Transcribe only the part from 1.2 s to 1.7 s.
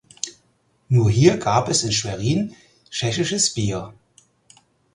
gab